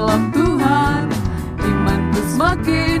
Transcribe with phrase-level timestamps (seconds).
[0.00, 1.04] dalam Tuhan,
[1.60, 2.99] imanku semakin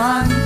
[0.00, 0.39] Imanku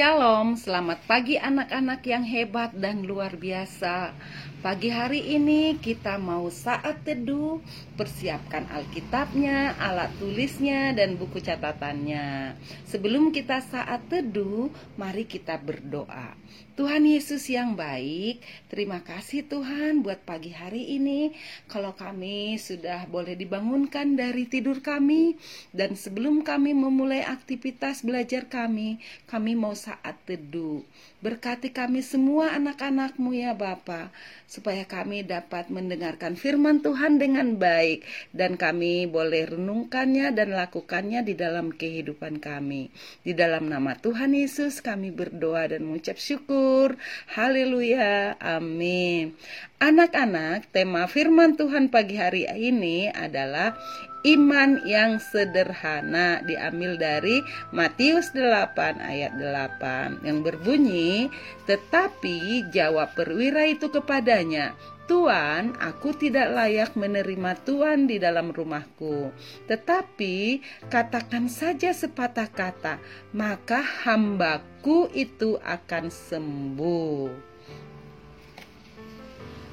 [0.00, 4.16] Shalom, selamat pagi anak-anak yang hebat dan luar biasa.
[4.60, 7.64] Pagi hari ini kita mau saat teduh,
[7.96, 12.60] persiapkan Alkitabnya, alat tulisnya, dan buku catatannya.
[12.84, 14.68] Sebelum kita saat teduh,
[15.00, 16.36] mari kita berdoa.
[16.76, 21.32] Tuhan Yesus yang baik, terima kasih Tuhan buat pagi hari ini.
[21.68, 25.40] Kalau kami sudah boleh dibangunkan dari tidur kami,
[25.72, 30.84] dan sebelum kami memulai aktivitas belajar kami, kami mau saat teduh.
[31.20, 34.08] Berkati kami semua anak-anakmu ya Bapa,
[34.50, 38.02] supaya kami dapat mendengarkan firman Tuhan dengan baik
[38.34, 42.90] dan kami boleh renungkannya dan lakukannya di dalam kehidupan kami.
[43.22, 46.98] Di dalam nama Tuhan Yesus kami berdoa dan mengucap syukur.
[47.30, 48.34] Haleluya.
[48.42, 49.38] Amin.
[49.78, 53.78] Anak-anak, tema firman Tuhan pagi hari ini adalah
[54.24, 57.40] iman yang sederhana diambil dari
[57.72, 61.32] Matius 8 ayat 8 yang berbunyi
[61.64, 64.76] tetapi jawab perwira itu kepadanya
[65.10, 69.34] Tuan, aku tidak layak menerima Tuan di dalam rumahku.
[69.66, 73.02] Tetapi katakan saja sepatah kata,
[73.34, 77.26] maka hambaku itu akan sembuh.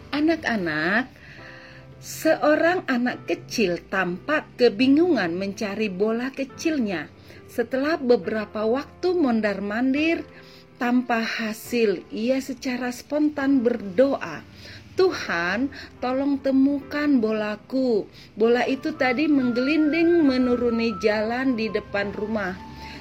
[0.09, 1.05] Anak-anak,
[1.97, 7.09] Seorang anak kecil tampak kebingungan mencari bola kecilnya.
[7.49, 10.21] Setelah beberapa waktu mondar-mandir
[10.77, 14.45] tanpa hasil, ia secara spontan berdoa,
[14.93, 18.05] "Tuhan, tolong temukan bolaku."
[18.37, 22.53] Bola itu tadi menggelinding menuruni jalan di depan rumah.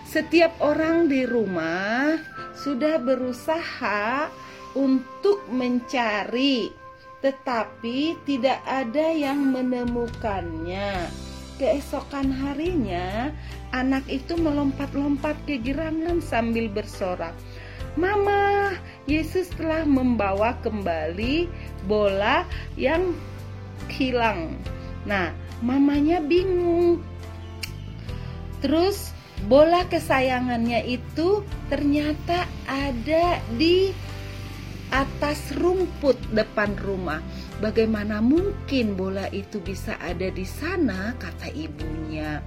[0.09, 2.17] Setiap orang di rumah
[2.57, 4.33] sudah berusaha
[4.73, 6.86] untuk mencari
[7.25, 11.09] tetapi tidak ada yang menemukannya.
[11.57, 13.33] Keesokan harinya,
[13.73, 17.33] anak itu melompat-lompat kegirangan sambil bersorak,
[17.97, 18.77] "Mama,
[19.09, 21.49] Yesus telah membawa kembali
[21.89, 22.45] bola
[22.77, 23.17] yang
[23.89, 24.61] hilang."
[25.09, 25.33] Nah,
[25.65, 27.01] mamanya bingung.
[28.61, 29.17] Terus
[29.49, 31.41] bola kesayangannya itu
[31.73, 33.97] ternyata ada di
[34.91, 37.23] atas rumput depan rumah.
[37.59, 41.17] Bagaimana mungkin bola itu bisa ada di sana?
[41.17, 42.45] kata ibunya.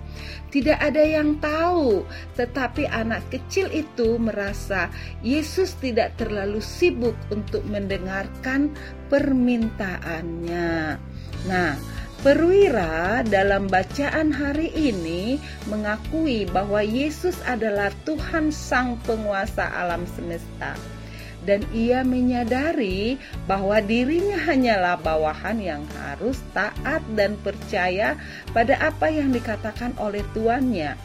[0.53, 2.06] Tidak ada yang tahu,
[2.38, 4.94] tetapi anak kecil itu merasa
[5.25, 8.74] Yesus tidak terlalu sibuk untuk mendengarkan
[9.09, 11.01] permintaannya.
[11.50, 11.74] Nah,
[12.19, 15.39] Perwira dalam bacaan hari ini
[15.71, 20.75] mengakui bahwa Yesus adalah Tuhan Sang Penguasa alam semesta.
[21.47, 23.15] Dan ia menyadari
[23.47, 28.19] bahwa dirinya hanyalah bawahan yang harus taat dan percaya
[28.51, 30.95] pada apa yang dikatakan oleh tuannya.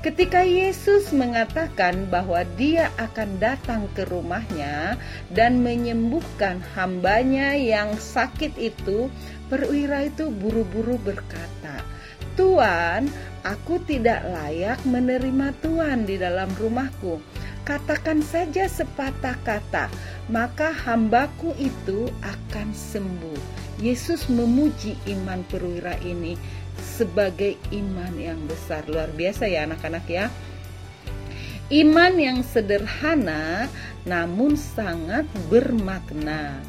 [0.00, 4.96] Ketika Yesus mengatakan bahwa Dia akan datang ke rumahnya
[5.28, 9.12] dan menyembuhkan hambanya yang sakit itu,
[9.52, 11.84] perwira itu buru-buru berkata,
[12.32, 13.12] "Tuan,
[13.44, 17.20] aku tidak layak menerima Tuan di dalam rumahku.
[17.62, 19.92] Katakan saja sepatah kata,
[20.32, 23.40] maka hambaku itu akan sembuh."
[23.80, 26.36] Yesus memuji iman perwira ini
[26.80, 28.84] sebagai iman yang besar.
[28.84, 30.28] Luar biasa ya anak-anak ya.
[31.70, 33.70] Iman yang sederhana
[34.04, 36.60] namun sangat bermakna.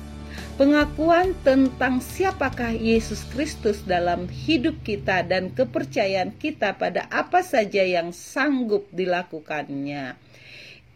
[0.55, 8.13] Pengakuan tentang siapakah Yesus Kristus dalam hidup kita dan kepercayaan kita pada apa saja yang
[8.13, 10.13] sanggup dilakukannya.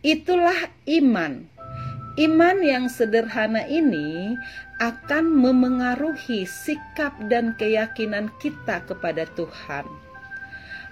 [0.05, 1.49] Itulah iman.
[2.13, 4.37] Iman yang sederhana ini
[4.77, 9.83] akan memengaruhi sikap dan keyakinan kita kepada Tuhan,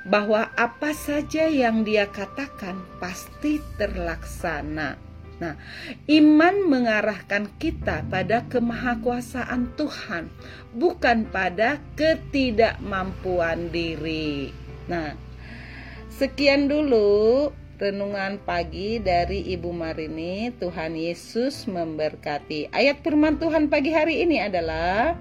[0.10, 4.98] bahwa apa saja yang Dia katakan pasti terlaksana.
[5.38, 5.56] Nah,
[6.10, 10.28] iman mengarahkan kita pada kemahakuasaan Tuhan,
[10.74, 14.50] bukan pada ketidakmampuan diri.
[14.90, 15.16] Nah,
[16.12, 20.54] sekian dulu renungan pagi dari Ibu Marini.
[20.54, 22.70] Tuhan Yesus memberkati.
[22.70, 25.18] Ayat firman Tuhan pagi hari ini adalah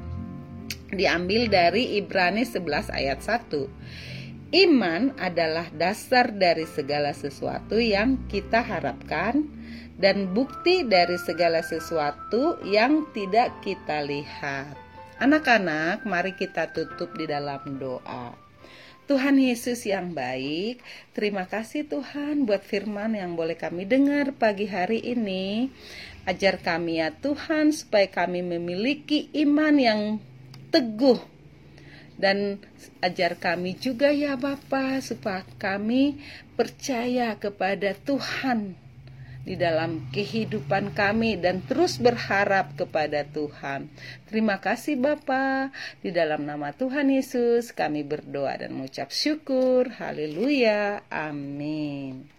[0.92, 4.52] diambil dari Ibrani 11 ayat 1.
[4.52, 9.48] Iman adalah dasar dari segala sesuatu yang kita harapkan
[9.96, 14.76] dan bukti dari segala sesuatu yang tidak kita lihat.
[15.24, 18.51] Anak-anak, mari kita tutup di dalam doa.
[19.12, 20.80] Tuhan Yesus yang baik,
[21.12, 25.68] terima kasih Tuhan buat firman yang boleh kami dengar pagi hari ini.
[26.24, 30.00] Ajar kami ya Tuhan supaya kami memiliki iman yang
[30.72, 31.20] teguh.
[32.16, 32.56] Dan
[33.04, 36.16] ajar kami juga ya Bapa supaya kami
[36.56, 38.80] percaya kepada Tuhan
[39.42, 43.90] di dalam kehidupan kami dan terus berharap kepada Tuhan.
[44.30, 45.74] Terima kasih Bapa.
[45.98, 49.90] Di dalam nama Tuhan Yesus kami berdoa dan mengucap syukur.
[49.98, 51.02] Haleluya.
[51.10, 52.30] Amin.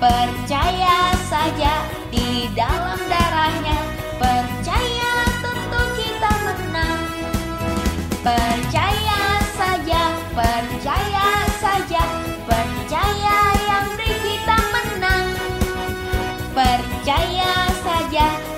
[0.00, 3.76] Percaya saja di dalam darahnya.
[4.16, 5.12] Percaya
[5.44, 7.04] tentu kita menang.
[8.24, 10.02] Percaya saja,
[10.32, 11.28] percaya
[11.60, 12.02] saja.
[12.48, 13.36] Percaya
[13.68, 15.36] yang beri kita menang.
[16.56, 18.49] Percaya saja